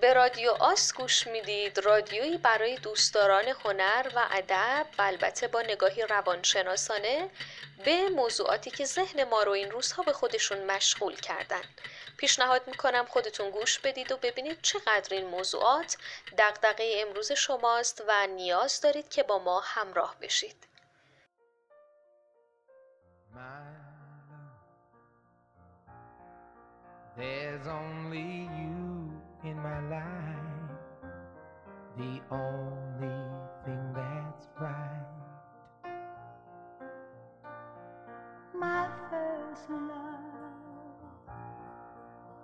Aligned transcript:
به 0.00 0.12
رادیو 0.12 0.50
آس 0.50 0.94
گوش 0.94 1.26
می‌دید. 1.26 1.78
رادیویی 1.78 2.38
برای 2.38 2.76
دوستداران 2.76 3.44
هنر 3.44 4.10
و 4.14 4.26
ادب 4.30 4.86
و 4.98 5.02
البته 5.02 5.48
با 5.48 5.62
نگاهی 5.62 6.02
روانشناسانه 6.02 7.30
به 7.84 8.08
موضوعاتی 8.08 8.70
که 8.70 8.84
ذهن 8.84 9.24
ما 9.24 9.42
رو 9.42 9.52
این 9.52 9.70
روزها 9.70 10.02
به 10.02 10.12
خودشون 10.12 10.64
مشغول 10.64 11.16
کردن. 11.16 11.62
پیشنهاد 12.16 12.62
می‌کنم 12.66 13.04
خودتون 13.04 13.50
گوش 13.50 13.78
بدید 13.78 14.12
و 14.12 14.16
ببینید 14.16 14.62
چقدر 14.62 15.16
این 15.16 15.26
موضوعات 15.26 15.96
دقدقه 16.38 16.94
امروز 17.06 17.32
شماست 17.32 18.04
و 18.08 18.26
نیاز 18.26 18.80
دارید 18.80 19.08
که 19.08 19.22
با 19.22 19.38
ما 19.38 19.60
همراه 19.60 20.16
بشید. 20.20 20.68
There's 27.16 27.66
only 27.68 28.48
you. 28.56 28.73
In 29.44 29.56
my 29.56 29.78
life, 29.90 30.70
the 31.98 32.18
only 32.34 33.22
thing 33.64 33.92
that's 33.94 34.46
right. 34.58 35.04
My 38.58 38.88
first 39.10 39.68
love, 39.68 40.94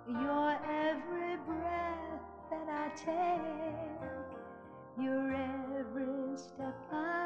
your 0.07 0.59
every 0.63 1.37
breath 1.47 2.21
that 2.51 2.67
I 2.69 2.89
take, 2.95 5.03
your 5.03 5.31
every 5.31 6.37
step 6.37 6.75
I 6.91 7.20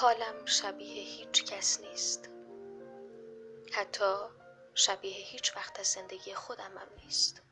حالم 0.00 0.46
شبیه 0.46 1.02
هیچ 1.02 1.44
کس 1.44 1.80
نیست. 1.80 2.28
حتی 3.72 4.14
شبیه 4.74 5.12
هیچ 5.12 5.56
وقت 5.56 5.80
از 5.80 5.86
زندگی 5.86 6.34
خودم 6.34 6.78
هم 6.78 6.88
نیست. 7.04 7.42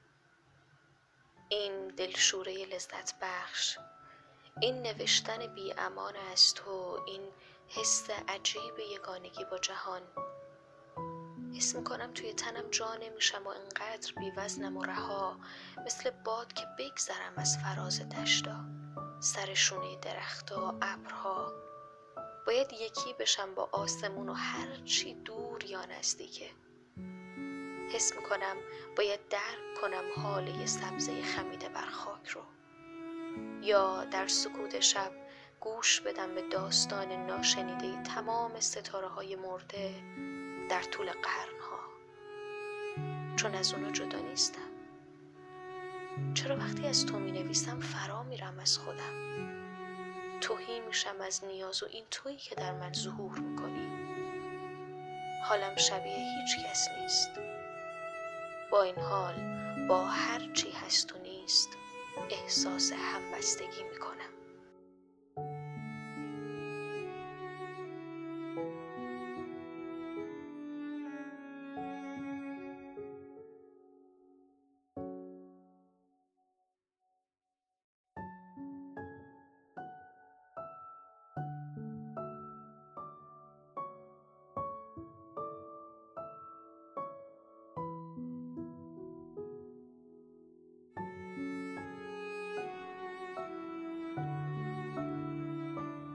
این 1.48 1.88
دلشوره 1.88 2.64
لذت 2.64 3.14
بخش 3.22 3.78
این 4.60 4.82
نوشتن 4.82 5.54
بی 5.54 5.74
امان 5.78 6.16
از 6.16 6.54
تو 6.54 7.04
این 7.06 7.32
حس 7.68 8.10
عجیب 8.28 8.78
یگانگی 8.78 9.44
با 9.44 9.58
جهان 9.58 10.02
حس 11.58 11.76
می‌کنم 11.76 12.12
توی 12.12 12.32
تنم 12.32 12.70
جا 12.70 12.94
نمیشم 12.94 13.42
و 13.44 13.48
انقدر 13.48 14.12
بی 14.16 14.30
وزنم 14.36 14.76
و 14.76 14.84
رها. 14.84 15.36
مثل 15.86 16.10
باد 16.10 16.52
که 16.52 16.66
بگذرم 16.78 17.32
از 17.36 17.58
فراز 17.58 18.08
دشتا. 18.08 18.64
سر 19.20 19.54
شونه 19.54 19.96
درختها 19.96 20.78
ابرها. 20.82 21.52
باید 22.46 22.72
یکی 22.72 23.14
بشم 23.18 23.54
با 23.54 23.68
آسمون 23.72 24.28
و 24.28 24.32
هر 24.32 24.76
چی 24.84 25.14
دور 25.14 25.64
یا 25.64 25.84
نزدیکه 25.84 26.50
حس 27.92 28.12
می‌کنم 28.16 28.56
باید 28.96 29.28
درک 29.28 29.80
کنم 29.80 30.22
حاله 30.22 30.66
سبزه 30.66 31.22
خمیده 31.22 31.68
بر 31.68 31.90
خاک 31.90 32.28
رو. 32.28 32.42
یا 33.62 34.04
در 34.04 34.26
سکوت 34.26 34.80
شب 34.80 35.12
گوش 35.60 36.00
بدم 36.00 36.34
به 36.34 36.42
داستان 36.42 37.26
ناشنیده 37.26 38.02
تمام 38.02 38.60
ستاره 38.60 39.08
های 39.08 39.36
مرده. 39.36 39.94
در 40.68 40.82
طول 40.82 41.06
قرنها. 41.06 41.78
چون 43.36 43.54
از 43.54 43.74
اونو 43.74 43.90
جدا 43.90 44.18
نیستم. 44.18 44.68
چرا 46.34 46.56
وقتی 46.56 46.86
از 46.86 47.06
تو 47.06 47.18
می 47.18 47.32
نویسم 47.32 47.80
فرا 47.80 48.22
میرم 48.22 48.58
از 48.58 48.78
خودم؟ 48.78 49.28
توهی 50.40 50.80
میشم 50.80 51.20
از 51.20 51.44
نیاز 51.44 51.82
و 51.82 51.86
این 51.90 52.04
تویی 52.10 52.36
که 52.36 52.54
در 52.54 52.72
من 52.72 52.92
ظهور 52.92 53.38
می‌کنی. 53.38 53.88
حالم 55.44 55.76
شبیه 55.76 56.16
هیچ 56.16 56.66
کس 56.66 56.88
نیست. 57.00 57.30
با 58.72 58.82
این 58.82 58.98
حال 58.98 59.34
با 59.88 60.04
هر 60.04 60.52
چی 60.52 60.70
هست 60.70 61.14
و 61.14 61.18
نیست 61.18 61.68
احساس 62.30 62.92
همبستگی 62.92 63.82
می‌کنم. 63.92 64.17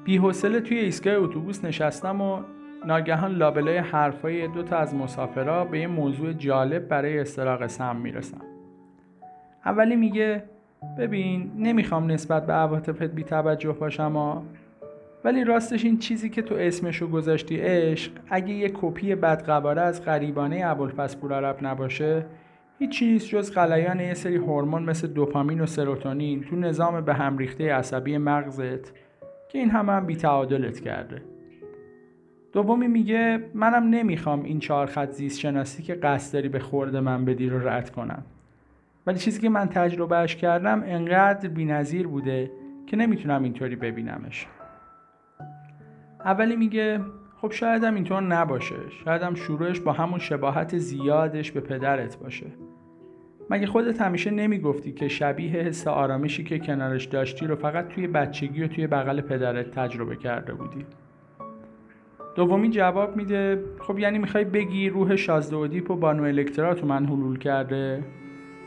بیحوصله 0.03 0.59
توی 0.59 0.77
ایستگاه 0.77 1.13
اتوبوس 1.13 1.65
نشستم 1.65 2.21
و 2.21 2.39
ناگهان 2.87 3.31
لابلای 3.31 3.77
حرفای 3.77 4.47
دو 4.47 4.63
تا 4.63 4.77
از 4.77 4.95
مسافرها 4.95 5.65
به 5.65 5.79
یه 5.79 5.87
موضوع 5.87 6.33
جالب 6.33 6.87
برای 6.87 7.19
استراق 7.19 7.67
سم 7.67 7.95
می‌رسم. 7.95 8.41
اولی 9.65 9.95
میگه 9.95 10.43
ببین 10.99 11.51
نمی‌خوام 11.57 12.11
نسبت 12.11 12.45
به 12.45 12.53
عواطفت 12.53 13.03
بی 13.03 13.23
توجه 13.23 13.71
باشم 13.71 14.43
ولی 15.23 15.43
راستش 15.43 15.85
این 15.85 15.97
چیزی 15.97 16.29
که 16.29 16.41
تو 16.41 16.55
اسمشو 16.55 17.07
گذاشتی 17.07 17.57
عشق 17.57 18.11
اگه 18.29 18.53
یه 18.53 18.71
کپی 18.73 19.15
بدقواره 19.15 19.81
از 19.81 20.05
غریبانه 20.05 20.61
ابوالفضل 20.65 21.19
پورعرب 21.19 21.57
نباشه 21.61 22.25
هیچ 22.79 23.03
نیست 23.03 23.27
جز 23.27 23.53
غلیان 23.53 23.99
یه 23.99 24.13
سری 24.13 24.35
هورمون 24.35 24.83
مثل 24.83 25.07
دوپامین 25.07 25.61
و 25.61 25.65
سروتونین 25.65 26.43
تو 26.43 26.55
نظام 26.55 27.01
به 27.01 27.13
هم 27.13 27.37
ریخته 27.37 27.73
عصبی 27.73 28.17
مغزت. 28.17 29.02
که 29.53 29.59
این 29.59 29.69
همه 29.69 29.91
هم 29.91 30.05
بیتعادلت 30.05 30.79
کرده. 30.79 31.21
دومی 32.53 32.87
میگه 32.87 33.49
منم 33.53 33.83
نمی‌خوام 33.89 34.43
این 34.43 34.59
چهار 34.59 34.85
خط 34.85 35.11
زیست 35.11 35.39
شناسی 35.39 35.83
که 35.83 35.93
قصد 35.93 36.33
داری 36.33 36.49
به 36.49 36.59
خورده 36.59 36.99
من 36.99 37.25
بدی 37.25 37.49
رو 37.49 37.67
رد 37.67 37.89
کنم. 37.89 38.23
ولی 39.07 39.19
چیزی 39.19 39.41
که 39.41 39.49
من 39.49 39.67
تجربهش 39.67 40.35
کردم 40.35 40.83
انقدر 40.85 41.49
بینظیر 41.49 42.07
بوده 42.07 42.51
که 42.87 42.97
نمی‌تونم 42.97 43.43
اینطوری 43.43 43.75
ببینمش. 43.75 44.47
اولی 46.25 46.55
میگه 46.55 47.01
خب 47.41 47.51
شاید 47.51 47.83
هم 47.83 47.95
اینطور 47.95 48.21
نباشه. 48.21 48.75
شاید 49.05 49.21
هم 49.21 49.35
شروعش 49.35 49.79
با 49.79 49.91
همون 49.91 50.19
شباهت 50.19 50.77
زیادش 50.77 51.51
به 51.51 51.59
پدرت 51.59 52.17
باشه. 52.17 52.47
مگه 53.49 53.67
خودت 53.67 54.01
همیشه 54.01 54.31
نمی‌گفتی 54.31 54.91
که 54.91 55.07
شبیه 55.07 55.51
حس 55.51 55.87
آرامشی 55.87 56.43
که 56.43 56.59
کنارش 56.59 57.05
داشتی 57.05 57.47
رو 57.47 57.55
فقط 57.55 57.87
توی 57.87 58.07
بچگی 58.07 58.63
و 58.63 58.67
توی 58.67 58.87
بغل 58.87 59.21
پدرت 59.21 59.71
تجربه 59.71 60.15
کرده 60.15 60.53
بودی؟ 60.53 60.85
دومی 62.35 62.69
جواب 62.69 63.15
میده 63.15 63.63
خب 63.79 63.99
یعنی 63.99 64.19
می‌خوای 64.19 64.43
بگی 64.43 64.89
روح 64.89 65.15
شازده 65.15 65.55
و 65.55 65.95
بانو 65.95 66.23
الکترا 66.23 66.73
تو 66.73 66.87
من 66.87 67.05
حلول 67.05 67.37
کرده؟ 67.37 68.03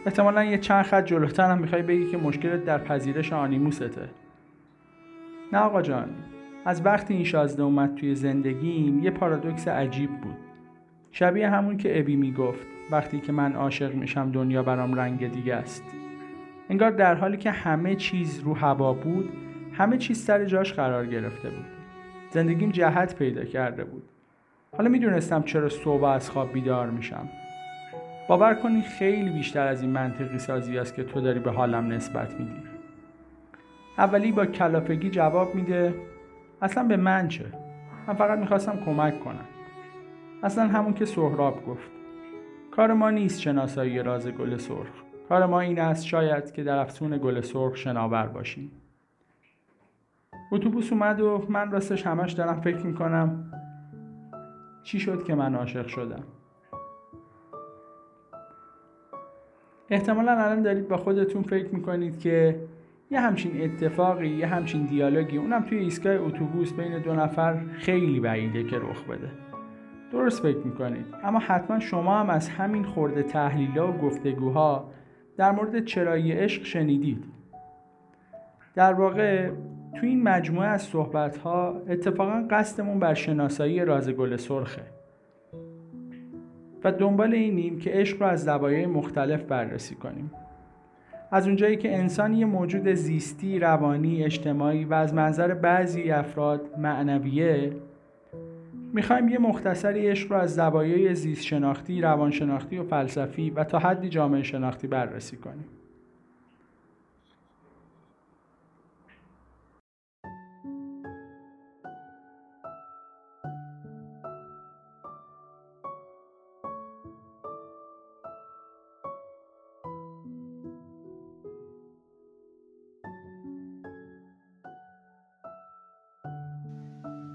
احتمالا 0.07 0.45
یه 0.45 0.59
چند 0.59 0.85
خط 0.85 1.07
جلوتر 1.07 1.51
هم 1.51 1.59
می‌خوای 1.59 1.83
بگی 1.83 2.07
که 2.07 2.17
مشکلت 2.17 2.65
در 2.65 2.79
پذیرش 2.79 3.33
آنیموسته. 3.33 4.09
نه 5.53 5.59
آقا 5.59 5.83
جان 5.83 6.09
از 6.65 6.87
وقتی 6.87 7.15
این 7.15 7.25
شازده 7.25 7.63
اومد 7.63 7.95
توی 7.95 8.15
زندگیم 8.15 9.05
یه 9.05 9.11
پارادوکس 9.11 9.69
عجیب 9.69 10.11
بود. 10.11 10.46
شبیه 11.19 11.51
همون 11.51 11.77
که 11.77 12.01
ابی 12.01 12.17
می‌گفت 12.17 12.67
وقتی 12.91 13.21
که 13.21 13.33
من 13.33 13.53
عاشق 13.53 13.95
میشم 13.95 14.33
دنیا 14.33 14.63
برام 14.63 14.95
رنگ 14.95 15.33
دیگه 15.33 15.55
است. 15.55 15.85
انگار 16.71 16.91
در 16.91 17.15
حالی 17.15 17.37
که 17.37 17.51
همه 17.51 17.95
چیز 17.95 18.41
رو 18.41 18.55
هوا 18.55 18.93
بود 18.93 19.33
همه 19.73 19.99
چیز 19.99 20.25
سر 20.25 20.45
جاش 20.45 20.73
قرار 20.73 21.07
گرفته 21.07 21.51
بود. 21.51 21.65
زندگیم 22.31 22.71
جهت 22.71 23.17
پیدا 23.17 23.45
کرده 23.45 23.85
بود. 23.85 24.03
حالا 24.77 24.89
می‌دونستم 24.89 25.43
چرا 25.43 25.69
صبح 25.69 26.05
از 26.05 26.31
خواب 26.31 26.53
بیدار 26.53 26.91
میشم. 26.91 27.29
باور 28.29 28.55
کنی 28.55 28.83
خیلی 28.83 29.31
بیشتر 29.31 29.67
از 29.67 29.83
این 29.83 29.91
منطقی 29.91 30.39
سازی 30.39 30.79
است 30.79 30.95
که 30.95 31.05
تو 31.05 31.21
داری 31.21 31.41
به 31.41 31.51
حالم 31.51 31.93
نسبت 31.93 32.41
میدی 32.41 32.63
اولی 33.99 34.33
با 34.33 34.47
کلافگی 34.47 35.11
جواب 35.11 35.55
میده 35.55 35.95
اصلا 36.63 36.85
به 36.85 36.97
من 36.97 37.29
چه؟ 37.29 37.45
من 38.07 38.15
فقط 38.15 38.39
می‌خواستم 38.39 38.79
کمک 38.85 39.21
کنم. 39.21 39.56
اصلا 40.43 40.67
همون 40.69 40.95
که 40.95 41.05
سهراب 41.05 41.67
گفت. 41.67 41.91
کار 42.71 42.93
ما 42.93 43.11
نیست 43.11 43.41
شناسایی 43.41 44.03
راز 44.03 44.29
گل 44.29 44.57
سرخ. 44.57 45.03
کار 45.29 45.47
ما 45.47 45.61
این 45.61 45.81
است 45.81 46.07
شاید 46.07 46.53
که 46.53 46.65
در 46.65 46.79
افسون 46.79 47.19
گل 47.19 47.41
سرخ 47.41 47.77
شناور 47.77 48.27
باشیم. 48.27 48.71
اتوبوس 50.53 50.93
اومد 50.93 51.21
و 51.21 51.47
من 51.49 51.71
راستش 51.71 52.07
همش 52.07 52.33
دارم 52.33 52.61
فکر 52.61 52.87
می‌کنم 52.87 53.53
چی 54.83 55.01
شد 55.01 55.25
که 55.25 55.35
من 55.35 55.55
عاشق 55.55 55.87
شدم. 55.87 56.25
احتمالا 59.91 60.33
الان 60.33 60.63
دارید 60.63 60.89
با 60.89 60.97
خودتون 60.97 61.43
فکر 61.43 61.75
می‌کنید 61.75 62.19
که 62.19 62.61
یه 63.11 63.21
همچین 63.21 63.63
اتفاقی 63.63 64.29
یه 64.29 64.47
همچین 64.47 64.85
دیالوگی 64.85 65.37
اونم 65.37 65.63
توی 65.63 65.79
ایستگاه 65.79 66.15
اتوبوس 66.15 66.73
بین 66.73 66.99
دو 66.99 67.15
نفر 67.15 67.61
خیلی 67.79 68.21
بعیده 68.21 68.65
که 68.65 68.79
رخ 68.79 69.05
بده. 69.05 69.46
درست 70.13 70.43
فکر 70.43 70.59
می‌کنید. 70.59 71.07
اما 71.25 71.39
حتما 71.39 71.81
شما 71.81 72.21
هم 72.21 72.31
از 72.31 72.49
همین 72.49 72.85
خورده 72.85 73.23
تحلیلا 73.23 73.93
و 73.93 73.97
گفتگوها 73.97 74.91
در 75.37 75.53
مورد 75.53 75.85
چرایی 75.85 76.33
عشق 76.33 76.65
شنیدید. 76.65 77.25
در 78.75 78.93
واقع 78.93 79.51
تو 79.95 80.07
این 80.07 80.23
مجموعه 80.23 80.69
از 80.69 80.83
صحبت 80.83 81.37
ها 81.37 81.83
اتفاقا 81.89 82.47
قصدمون 82.51 82.99
بر 82.99 83.15
شناسایی 83.15 83.85
راز 83.85 84.11
گل 84.11 84.37
سرخه. 84.37 84.83
و 86.85 86.93
دنبال 86.93 87.35
اینیم 87.35 87.79
که 87.79 87.91
عشق 87.91 88.23
رو 88.23 88.29
از 88.29 88.45
زوایای 88.45 88.87
مختلف 88.87 89.43
بررسی 89.43 89.95
کنیم. 89.95 90.31
از 91.31 91.47
اونجایی 91.47 91.77
که 91.77 91.99
انسان 91.99 92.33
یه 92.33 92.47
موجود 92.47 92.89
زیستی، 92.89 93.59
روانی، 93.59 94.25
اجتماعی 94.25 94.85
و 94.85 94.95
از 94.95 95.15
منظر 95.15 95.55
بعضی 95.55 96.11
افراد 96.11 96.79
معنویه 96.79 97.73
می‌خوایم 98.93 99.29
یه 99.29 99.39
مختصری 99.39 100.09
عشق 100.09 100.33
رو 100.33 100.39
از 100.39 100.55
زوایای 100.55 101.15
زیست 101.15 101.45
شناختی، 101.45 102.01
روانشناختی 102.01 102.79
و 102.79 102.85
فلسفی 102.85 103.51
و 103.51 103.65
تا 103.65 103.79
حدی 103.79 104.09
جامعه 104.09 104.43
شناختی 104.43 104.87
بررسی 104.87 105.37
کنیم. 105.37 105.69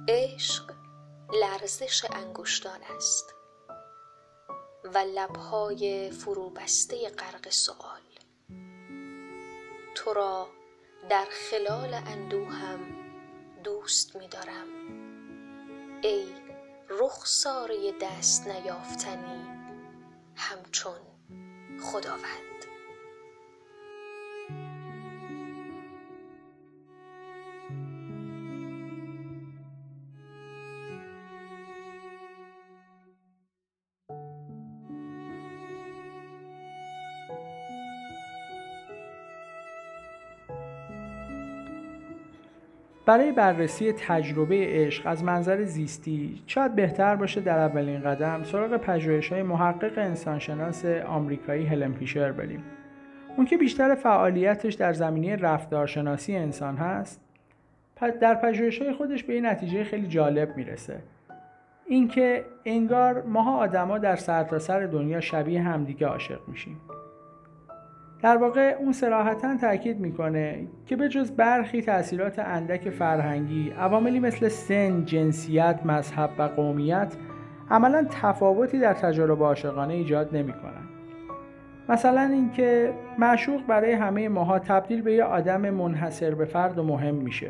عشق 0.07 0.70
لرزش 1.33 2.05
انگشتان 2.05 2.79
است 2.97 3.35
و 4.83 4.97
لبهای 4.97 6.11
فروبسته 6.11 7.09
غرق 7.09 7.49
سؤال. 7.49 8.01
تو 9.95 10.13
را 10.13 10.47
در 11.09 11.25
خلال 11.31 11.93
اندوهم 11.93 12.79
دوست 13.63 14.15
می‌دارم. 14.15 14.67
ای 16.01 16.25
رخساره 16.89 17.91
دست 18.01 18.47
نیافتنی 18.47 19.47
همچون 20.35 21.01
خداوند. 21.83 22.65
برای 43.05 43.31
بررسی 43.31 43.93
تجربه 43.93 44.65
عشق 44.67 45.07
از 45.07 45.23
منظر 45.23 45.63
زیستی 45.63 46.43
شاید 46.47 46.75
بهتر 46.75 47.15
باشه 47.15 47.41
در 47.41 47.59
اولین 47.59 48.01
قدم 48.01 48.43
سراغ 48.43 48.77
پژوهش 48.77 49.31
های 49.31 49.43
محقق 49.43 49.97
انسانشناس 49.97 50.85
آمریکایی 50.85 51.65
هلن 51.65 51.93
فیشر 51.93 52.31
بریم. 52.31 52.63
اون 53.37 53.45
که 53.45 53.57
بیشتر 53.57 53.95
فعالیتش 53.95 54.73
در 54.73 54.93
زمینه 54.93 55.35
رفتارشناسی 55.35 56.35
انسان 56.35 56.77
هست 56.77 57.21
در 58.21 58.35
پژوهش 58.35 58.81
های 58.81 58.93
خودش 58.93 59.23
به 59.23 59.33
این 59.33 59.45
نتیجه 59.45 59.83
خیلی 59.83 60.07
جالب 60.07 60.57
می‌رسه. 60.57 60.99
اینکه 61.87 62.45
انگار 62.65 63.21
ماها 63.21 63.57
آدما 63.57 63.97
در 63.97 64.15
سرتاسر 64.15 64.79
سر 64.79 64.85
دنیا 64.85 65.21
شبیه 65.21 65.61
همدیگه 65.61 66.07
عاشق 66.07 66.39
میشیم. 66.47 66.77
در 68.21 68.37
واقع 68.37 68.75
اون 68.79 68.91
سراحتا 68.91 69.57
تاکید 69.57 69.99
می‌کنه 69.99 70.67
که 70.85 70.95
به 70.95 71.09
جز 71.09 71.31
برخی 71.31 71.81
تاثیرات 71.81 72.39
اندک 72.39 72.89
فرهنگی 72.89 73.69
عواملی 73.69 74.19
مثل 74.19 74.47
سن، 74.47 75.05
جنسیت، 75.05 75.79
مذهب 75.85 76.29
و 76.37 76.43
قومیت 76.43 77.15
عملا 77.69 78.07
تفاوتی 78.09 78.79
در 78.79 78.93
تجارب 78.93 79.43
عاشقانه 79.43 79.93
ایجاد 79.93 80.35
نمی‌کنن. 80.35 80.83
مثلا 81.89 82.21
اینکه 82.21 82.93
معشوق 83.17 83.65
برای 83.67 83.91
همه 83.91 84.29
ماها 84.29 84.59
تبدیل 84.59 85.01
به 85.01 85.13
یه 85.13 85.23
آدم 85.23 85.69
منحصر 85.69 86.35
به 86.35 86.45
فرد 86.45 86.79
و 86.79 86.83
مهم 86.83 87.15
میشه. 87.15 87.49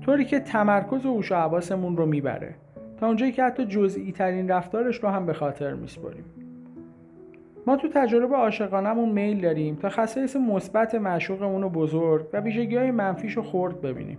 طوری 0.00 0.24
که 0.24 0.40
تمرکز 0.40 1.06
و 1.06 1.14
هوش 1.14 1.32
و 1.32 1.34
حواسمون 1.34 1.96
رو 1.96 2.06
می‌بره. 2.06 2.54
تا 3.00 3.06
اونجایی 3.06 3.32
که 3.32 3.44
حتی 3.44 3.66
جزئی 3.66 4.12
ترین 4.12 4.48
رفتارش 4.48 4.96
رو 4.96 5.08
هم 5.08 5.26
به 5.26 5.32
خاطر 5.32 5.74
میسپریم 5.74 6.24
ما 7.68 7.76
تو 7.76 7.88
تجربه 7.88 8.36
عاشقانمون 8.36 9.08
میل 9.08 9.40
داریم 9.40 9.76
تا 9.76 9.88
خصایص 9.88 10.36
مثبت 10.36 10.94
معشوقمون 10.94 11.62
رو 11.62 11.68
بزرگ 11.68 12.26
و 12.32 12.40
ویژگی 12.40 12.76
های 12.76 12.90
منفیش 12.90 13.32
رو 13.32 13.42
خورد 13.42 13.80
ببینیم. 13.80 14.18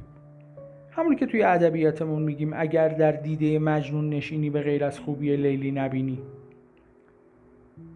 همون 0.91 1.15
که 1.15 1.25
توی 1.25 1.43
ادبیاتمون 1.43 2.21
میگیم 2.21 2.53
اگر 2.55 2.89
در 2.89 3.11
دیده 3.11 3.59
مجنون 3.59 4.09
نشینی 4.09 4.49
به 4.49 4.61
غیر 4.61 4.85
از 4.85 4.99
خوبی 4.99 5.35
لیلی 5.35 5.71
نبینی. 5.71 6.19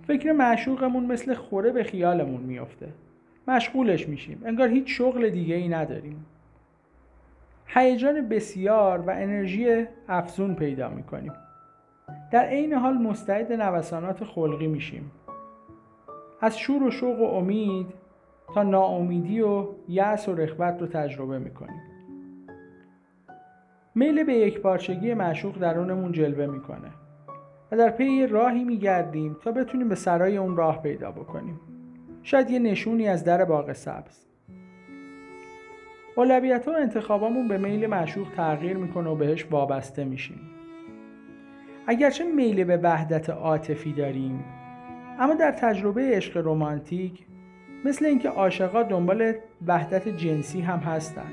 فکر 0.07 0.31
معشوقمون 0.31 1.05
مثل 1.05 1.33
خوره 1.33 1.71
به 1.71 1.83
خیالمون 1.83 2.41
میافته. 2.41 2.87
مشغولش 3.47 4.09
میشیم. 4.09 4.41
انگار 4.45 4.67
هیچ 4.67 4.97
شغل 4.97 5.29
دیگه 5.29 5.55
ای 5.55 5.67
نداریم. 5.67 6.25
هیجان 7.67 8.29
بسیار 8.29 8.99
و 8.99 9.09
انرژی 9.09 9.85
افزون 10.07 10.55
پیدا 10.55 10.89
می‌کنیم. 10.89 11.33
در 12.31 12.45
عین 12.45 12.73
حال 12.73 12.93
مستعد 12.93 13.53
نوسانات 13.53 14.23
خلقی 14.23 14.67
میشیم. 14.67 15.11
از 16.41 16.59
شور 16.59 16.83
و 16.83 16.91
شوق 16.91 17.19
و 17.19 17.23
امید 17.23 17.87
تا 18.53 18.63
ناامیدی 18.63 19.41
و 19.41 19.67
یأس 19.87 20.29
و 20.29 20.35
رخوت 20.35 20.81
رو 20.81 20.87
تجربه 20.87 21.39
می‌کنیم. 21.39 21.81
میل 23.95 24.23
به 24.23 24.33
یک 24.33 24.59
پارچگی 24.59 25.13
معشوق 25.13 25.57
درونمون 25.57 26.11
جلوه 26.11 26.45
می‌کنه 26.45 26.89
و 27.71 27.77
در 27.77 27.89
پی 27.89 28.27
راهی 28.27 28.63
میگردیم 28.63 29.37
تا 29.43 29.51
بتونیم 29.51 29.89
به 29.89 29.95
سرای 29.95 30.37
اون 30.37 30.57
راه 30.57 30.81
پیدا 30.81 31.11
بکنیم. 31.11 31.59
شاید 32.23 32.51
یه 32.51 32.59
نشونی 32.59 33.07
از 33.07 33.23
در 33.23 33.45
باغ 33.45 33.73
سبز. 33.73 34.25
اولویت 36.15 36.67
و 36.67 36.71
انتخابامون 36.71 37.47
به 37.47 37.57
میل 37.57 37.87
معشوق 37.87 38.27
تغییر 38.35 38.77
می‌کنه 38.77 39.09
و 39.09 39.15
بهش 39.15 39.47
وابسته 39.51 40.03
میشیم. 40.03 40.41
اگرچه 41.87 42.23
میل 42.23 42.63
به 42.63 42.77
وحدت 42.77 43.29
عاطفی 43.29 43.93
داریم 43.93 44.43
اما 45.23 45.33
در 45.33 45.51
تجربه 45.51 46.01
عشق 46.01 46.47
رمانتیک 46.47 47.25
مثل 47.85 48.05
اینکه 48.05 48.29
عاشقا 48.29 48.83
دنبال 48.83 49.33
وحدت 49.67 50.07
جنسی 50.07 50.61
هم 50.61 50.79
هستن 50.79 51.31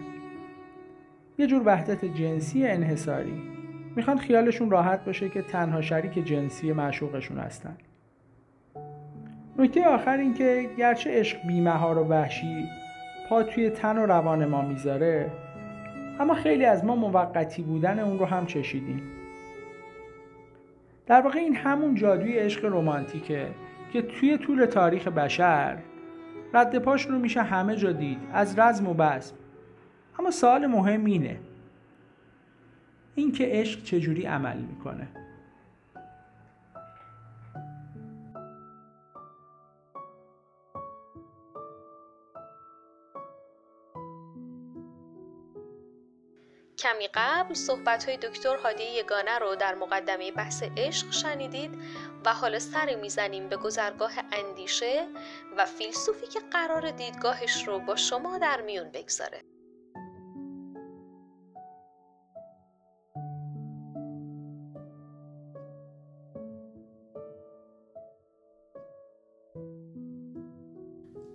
یه 1.39 1.47
جور 1.47 1.63
وحدت 1.65 2.05
جنسی 2.05 2.67
انحصاری. 2.67 3.43
می‌خوان 3.97 4.19
خیالشون 4.19 4.71
راحت 4.71 5.05
باشه 5.05 5.29
که 5.29 5.43
تنها 5.43 5.81
شریک 5.81 6.25
جنسی 6.25 6.73
معشوقشون 6.73 7.39
هستن. 7.39 7.77
نکته 9.59 9.89
آخر 9.89 10.17
این 10.17 10.35
که 10.35 10.71
گرچه 10.79 11.11
عشق 11.11 11.47
بیمهار 11.47 11.99
و 11.99 12.05
وحشی 12.05 12.65
پا 13.29 13.43
توی 13.43 13.71
تن 13.71 13.99
و 13.99 14.07
روان 14.07 14.47
ما 14.47 14.63
می‌ذاره 14.63 15.31
اما 16.21 16.35
خیلی 16.35 16.65
از 16.65 16.85
ما 16.85 16.97
موقتی 16.97 17.63
بودن 17.63 17.99
اون 17.99 18.19
رو 18.19 18.25
هم 18.25 18.47
چشیدیم. 18.47 19.03
در 21.07 21.21
واقع 21.21 21.39
این 21.39 21.57
همون 21.57 21.95
جادوی 21.95 22.39
عشق 22.39 22.65
رمانتیکه. 22.65 23.47
که 23.93 24.03
توی 24.03 24.39
طول 24.39 24.65
تاریخ 24.65 25.09
بشر 25.09 25.79
رد 26.55 26.79
پاش 26.79 27.07
رو 27.07 27.19
میشه 27.19 27.43
همه 27.43 27.77
جا 27.77 27.93
دید 27.93 28.19
از 28.33 28.59
رزم 28.59 28.87
و 28.89 28.95
بزم. 28.95 29.35
اما 30.19 30.31
سوال 30.31 30.67
مهم 30.67 31.05
اینه 31.05 31.41
اینکه 33.15 33.49
عشق 33.51 33.83
چجوری 33.83 34.27
عمل 34.27 34.57
می‌کنه؟ 34.57 35.09
کمی 46.81 47.09
قبل 47.15 47.55
صحبت 47.55 48.05
های 48.05 48.17
دکتر 48.17 48.57
هادی 48.57 48.85
یگانه 48.85 49.39
رو 49.39 49.55
در 49.55 49.75
مقدمه 49.75 50.33
بحث 50.33 50.63
عشق 50.77 51.11
شنیدید. 51.11 51.71
و 52.25 52.35
حالا 52.35 52.59
سری 52.59 52.97
می‌زنیم 52.97 53.49
به 53.49 53.57
گذرگاه 53.57 54.13
اندیشه 54.33 55.09
و 55.57 55.67
فیلسوفی 55.67 56.27
که 56.27 56.41
قرار 56.53 56.91
دیدگاهش 56.91 57.69
رو 57.69 57.79
با 57.79 57.97
شما 57.97 58.39
در 58.39 58.61
میون 58.61 58.91
بگذاره. 58.91 59.43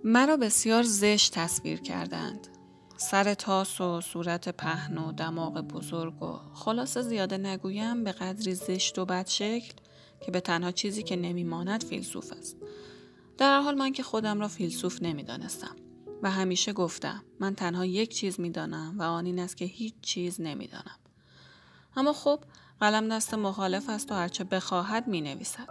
مرا 0.04 0.36
بسیار 0.36 0.82
زشت 0.82 1.34
تصویر 1.34 1.80
کردند. 1.80 2.48
سر 2.96 3.34
تاس 3.34 3.80
و 3.80 4.00
صورت 4.00 4.48
پهن 4.48 4.98
و 4.98 5.12
دماغ 5.12 5.60
بزرگ 5.60 6.22
و 6.22 6.40
خلاصه 6.54 7.02
زیاده 7.02 7.38
نگویم 7.38 8.04
به 8.04 8.12
قدری 8.12 8.54
زشت 8.54 8.98
و 8.98 9.04
بد 9.04 9.26
شکل 9.26 9.74
که 10.20 10.30
به 10.30 10.40
تنها 10.40 10.70
چیزی 10.70 11.02
که 11.02 11.16
نمیماند 11.16 11.84
فیلسوف 11.84 12.32
است. 12.32 12.56
در 13.38 13.60
حال 13.60 13.74
من 13.74 13.92
که 13.92 14.02
خودم 14.02 14.40
را 14.40 14.48
فیلسوف 14.48 15.02
نمی‌دانستم 15.02 15.76
و 16.22 16.30
همیشه 16.30 16.72
گفتم 16.72 17.24
من 17.40 17.54
تنها 17.54 17.84
یک 17.84 18.14
چیز 18.14 18.40
می‌دانم 18.40 18.94
و 18.98 19.02
آن 19.02 19.26
این 19.26 19.38
است 19.38 19.56
که 19.56 19.64
هیچ 19.64 19.94
چیز 20.02 20.40
نمی‌دانم. 20.40 20.98
اما 21.96 22.12
خب 22.12 22.40
قلم 22.80 23.08
دست 23.08 23.34
مخالف 23.34 23.88
است 23.88 24.12
و 24.12 24.14
هرچه 24.14 24.44
بخواهد 24.44 25.08
می 25.08 25.20
نویسد. 25.20 25.68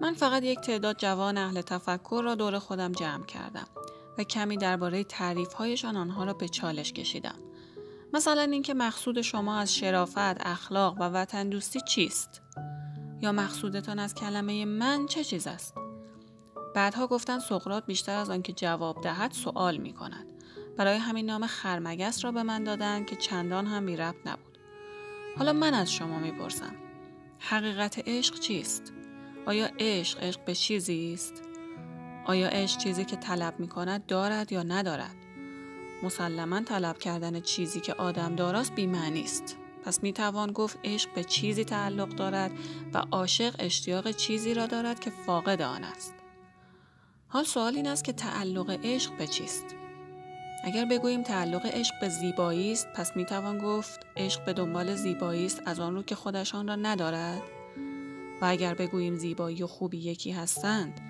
من 0.00 0.14
فقط 0.14 0.42
یک 0.42 0.60
تعداد 0.60 0.96
جوان 0.98 1.38
اهل 1.38 1.60
تفکر 1.60 2.22
را 2.24 2.34
دور 2.34 2.58
خودم 2.58 2.92
جمع 2.92 3.26
کردم 3.26 3.66
و 4.18 4.24
کمی 4.24 4.56
درباره 4.56 5.04
تعریفهایشان 5.04 5.96
آنها 5.96 6.24
را 6.24 6.32
به 6.32 6.48
چالش 6.48 6.92
کشیدم. 6.92 7.38
مثلا 8.12 8.42
اینکه 8.42 8.74
مقصود 8.74 9.20
شما 9.20 9.58
از 9.58 9.74
شرافت، 9.74 10.46
اخلاق 10.46 10.96
و 11.00 11.02
وطن 11.02 11.48
دوستی 11.48 11.80
چیست؟ 11.80 12.42
یا 13.24 13.32
مقصودتان 13.32 13.98
از 13.98 14.14
کلمه 14.14 14.64
من 14.64 15.06
چه 15.06 15.24
چیز 15.24 15.46
است؟ 15.46 15.74
بعدها 16.74 17.06
گفتن 17.06 17.38
سقرات 17.38 17.86
بیشتر 17.86 18.16
از 18.16 18.30
آنکه 18.30 18.52
جواب 18.52 19.00
دهد 19.00 19.32
سوال 19.32 19.76
می 19.76 19.92
کند. 19.92 20.26
برای 20.76 20.96
همین 20.96 21.26
نام 21.26 21.46
خرمگس 21.46 22.24
را 22.24 22.32
به 22.32 22.42
من 22.42 22.64
دادن 22.64 23.04
که 23.04 23.16
چندان 23.16 23.66
هم 23.66 23.86
بی 23.86 23.96
ربط 23.96 24.26
نبود. 24.26 24.58
حالا 25.38 25.52
من 25.52 25.74
از 25.74 25.92
شما 25.92 26.18
می‌پرسم. 26.18 26.74
حقیقت 27.38 28.08
عشق 28.08 28.38
چیست؟ 28.38 28.92
آیا 29.46 29.68
عشق 29.78 30.22
عشق 30.22 30.44
به 30.44 30.54
چیزی 30.54 31.12
است؟ 31.14 31.42
آیا 32.24 32.48
عشق 32.48 32.78
چیزی 32.78 33.04
که 33.04 33.16
طلب 33.16 33.60
می 33.60 33.68
کند 33.68 34.06
دارد 34.06 34.52
یا 34.52 34.62
ندارد؟ 34.62 35.16
مسلما 36.02 36.60
طلب 36.60 36.98
کردن 36.98 37.40
چیزی 37.40 37.80
که 37.80 37.94
آدم 37.94 38.36
داراست 38.36 38.74
بیمعنی 38.74 39.22
است. 39.22 39.56
پس 39.84 40.02
می 40.02 40.12
توان 40.12 40.52
گفت 40.52 40.78
عشق 40.84 41.14
به 41.14 41.24
چیزی 41.24 41.64
تعلق 41.64 42.08
دارد 42.08 42.50
و 42.94 42.98
عاشق 43.10 43.54
اشتیاق 43.58 44.10
چیزی 44.10 44.54
را 44.54 44.66
دارد 44.66 45.00
که 45.00 45.10
فاقد 45.10 45.62
آن 45.62 45.84
است. 45.84 46.14
حال 47.28 47.44
سوال 47.44 47.76
این 47.76 47.86
است 47.86 48.04
که 48.04 48.12
تعلق 48.12 48.78
عشق 48.84 49.16
به 49.16 49.26
چیست؟ 49.26 49.64
اگر 50.64 50.84
بگوییم 50.84 51.22
تعلق 51.22 51.66
عشق 51.66 51.94
به 52.00 52.08
زیبایی 52.08 52.72
است 52.72 52.88
پس 52.94 53.16
می 53.16 53.24
توان 53.24 53.58
گفت 53.58 54.06
عشق 54.16 54.44
به 54.44 54.52
دنبال 54.52 54.94
زیبایی 54.94 55.46
است 55.46 55.62
از 55.66 55.80
آن 55.80 55.94
رو 55.94 56.02
که 56.02 56.14
خودشان 56.14 56.68
را 56.68 56.76
ندارد؟ 56.76 57.42
و 58.40 58.44
اگر 58.44 58.74
بگوییم 58.74 59.16
زیبایی 59.16 59.62
و 59.62 59.66
خوبی 59.66 59.98
یکی 59.98 60.30
هستند 60.30 61.00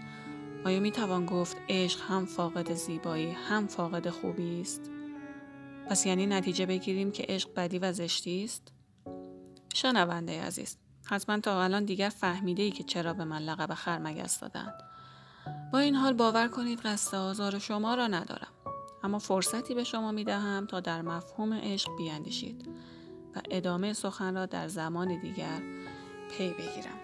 آیا 0.65 0.81
می 0.81 0.91
توان 0.91 1.27
گفت 1.27 1.57
عشق 1.69 2.01
هم 2.09 2.27
فاقد 2.27 2.73
زیبایی 2.73 3.31
هم 3.31 3.67
فاقد 3.67 4.09
خوبی 4.09 4.61
است 4.61 4.91
پس 5.91 6.07
یعنی 6.07 6.27
نتیجه 6.27 6.67
بگیریم 6.67 7.11
که 7.11 7.27
عشق 7.29 7.55
بدی 7.55 7.79
و 7.79 7.93
زشتی 7.93 8.45
است؟ 8.45 8.73
شنونده 9.75 10.43
عزیز 10.43 10.77
حتما 11.05 11.41
تا 11.41 11.63
الان 11.63 11.85
دیگر 11.85 12.09
فهمیده 12.09 12.63
ای 12.63 12.71
که 12.71 12.85
چرا 12.85 13.13
به 13.13 13.25
من 13.25 13.43
لقب 13.43 13.75
خرمگس 13.75 14.41
دادند 14.41 14.75
با 15.73 15.79
این 15.79 15.95
حال 15.95 16.13
باور 16.13 16.49
کنید 16.49 16.81
قصد 16.81 17.17
آزار 17.17 17.59
شما 17.59 17.95
را 17.95 18.07
ندارم. 18.07 18.49
اما 19.03 19.19
فرصتی 19.19 19.75
به 19.75 19.85
شما 19.85 20.13
می 20.13 20.25
دهم 20.25 20.67
تا 20.67 20.81
در 20.81 21.03
مفهوم 21.03 21.53
عشق 21.53 21.97
بیاندیشید 21.97 22.69
و 23.37 23.41
ادامه 23.51 23.93
سخن 23.93 24.35
را 24.35 24.47
در 24.47 24.69
زمان 24.69 25.21
دیگر 25.21 25.63
پی 26.31 26.51
بگیرم. 26.51 27.04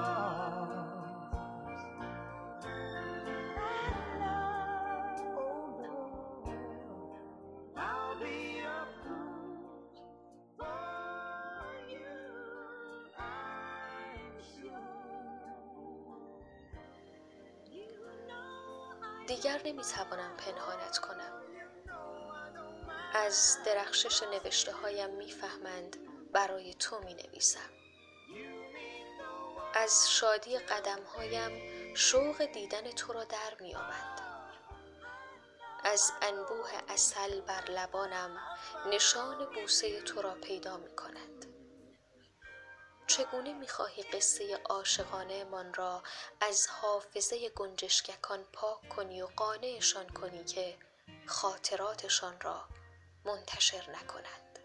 دیگر 19.35 19.61
نمی‌توانم 19.65 20.37
پنهانت 20.37 20.97
کنم. 20.97 21.41
از 23.13 23.57
درخشش 23.65 24.23
نوشته 24.23 24.71
هایم 24.71 25.09
می‌فهمند 25.09 25.97
برای 26.31 26.73
تو 26.73 26.99
می 26.99 27.13
نویسم 27.13 27.69
از 29.73 30.11
شادی 30.11 30.59
قدم 30.59 31.03
هایم 31.03 31.51
شوق 31.95 32.45
دیدن 32.45 32.91
تو 32.91 33.13
را 33.13 33.23
در 33.23 33.55
می 33.59 33.75
آمد. 33.75 34.21
از 35.83 36.11
انبوه 36.21 36.69
اصل 36.89 37.41
بر 37.41 37.63
لبانم 37.71 38.39
نشان 38.85 39.45
بوسه 39.45 40.01
تو 40.01 40.21
را 40.21 40.33
پیدا 40.33 40.77
می 40.77 40.95
کند 40.95 41.50
چگونه 43.11 43.53
می‌خواهی 43.53 44.03
قصه 44.03 44.59
عاشقانه 44.69 45.43
من 45.43 45.73
را 45.73 46.03
از 46.41 46.67
حافظه 46.67 47.49
گنجشککان 47.49 48.43
پاک 48.53 48.89
کنی 48.89 49.21
و 49.21 49.27
قانعشان 49.35 50.09
کنی 50.09 50.43
که 50.43 50.77
خاطراتشان 51.25 52.41
را 52.41 52.63
منتشر 53.25 53.89
نکنند 53.89 54.59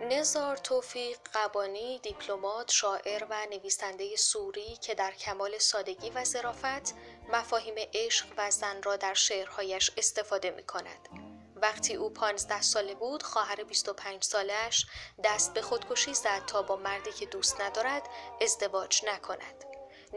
نزار 0.00 0.56
توفیق 0.56 1.18
قبانی 1.34 1.98
دیپلمات 1.98 2.70
شاعر 2.70 3.26
و 3.30 3.46
نویسنده 3.46 4.16
سوری 4.16 4.76
که 4.76 4.94
در 4.94 5.12
کمال 5.12 5.58
سادگی 5.58 6.10
و 6.10 6.24
ظرافت 6.24 6.94
مفاهیم 7.28 7.74
عشق 7.94 8.26
و 8.36 8.50
زن 8.50 8.82
را 8.82 8.96
در 8.96 9.14
شعرهایش 9.14 9.90
استفاده 9.96 10.50
می 10.50 10.62
کند. 10.62 11.21
وقتی 11.62 11.94
او 11.94 12.10
پانزده 12.10 12.62
ساله 12.62 12.94
بود 12.94 13.22
خواهر 13.22 13.64
25 13.64 14.24
سالش 14.24 14.86
دست 15.24 15.54
به 15.54 15.62
خودکشی 15.62 16.14
زد 16.14 16.46
تا 16.46 16.62
با 16.62 16.76
مردی 16.76 17.12
که 17.12 17.26
دوست 17.26 17.60
ندارد 17.60 18.02
ازدواج 18.40 19.04
نکند. 19.04 19.64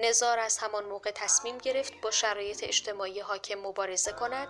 نزار 0.03 0.39
از 0.39 0.57
همان 0.57 0.85
موقع 0.85 1.11
تصمیم 1.11 1.57
گرفت 1.57 1.93
با 2.01 2.11
شرایط 2.11 2.63
اجتماعی 2.63 3.19
حاکم 3.19 3.55
مبارزه 3.55 4.11
کند 4.11 4.47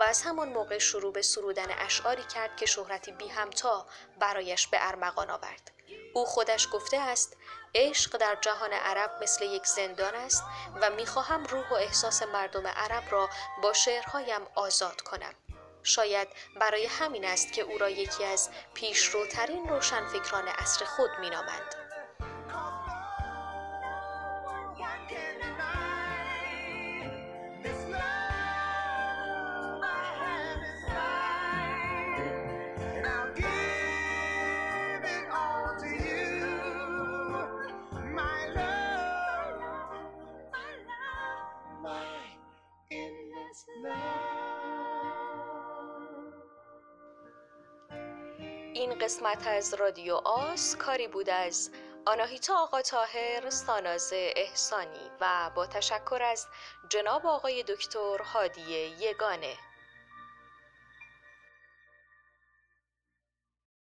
و 0.00 0.02
از 0.02 0.22
همان 0.22 0.48
موقع 0.48 0.78
شروع 0.78 1.12
به 1.12 1.22
سرودن 1.22 1.70
اشعاری 1.78 2.22
کرد 2.22 2.56
که 2.56 2.66
شهرتی 2.66 3.12
بی 3.12 3.28
همتا 3.28 3.86
برایش 4.18 4.66
به 4.66 4.78
ارمغان 4.80 5.30
آورد. 5.30 5.70
او 6.14 6.24
خودش 6.24 6.68
گفته 6.72 6.98
است 6.98 7.36
عشق 7.74 8.16
در 8.16 8.38
جهان 8.40 8.72
عرب 8.72 9.22
مثل 9.22 9.44
یک 9.44 9.66
زندان 9.66 10.14
است 10.14 10.42
و 10.80 10.90
می‌خواهم 10.90 11.44
روح 11.44 11.68
و 11.68 11.74
احساس 11.74 12.22
مردم 12.22 12.66
عرب 12.66 13.04
را 13.10 13.28
با 13.62 13.72
شعرهایم 13.72 14.46
آزاد 14.54 15.00
کنم. 15.00 15.34
شاید 15.86 16.28
برای 16.60 16.86
همین 16.86 17.24
است 17.24 17.52
که 17.52 17.62
او 17.62 17.78
را 17.78 17.90
یکی 17.90 18.24
از 18.24 18.50
پیشروترین 18.74 19.68
روشنفکران 19.68 20.48
عصر 20.48 20.84
خود 20.84 21.10
مینامند. 21.20 21.85
این 48.90 48.98
قسمت 48.98 49.46
از 49.46 49.74
رادیو 49.74 50.14
آس 50.14 50.76
کاری 50.76 51.08
بود 51.08 51.30
از 51.30 51.70
آناهیتا 52.06 52.62
آقا 52.62 52.82
تاهر 52.82 53.50
ساناز 53.50 54.12
احسانی 54.12 55.10
و 55.20 55.50
با 55.54 55.66
تشکر 55.66 56.22
از 56.22 56.46
جناب 56.88 57.26
آقای 57.26 57.62
دکتر 57.62 58.22
هادی 58.22 58.94
یگانه. 59.00 59.54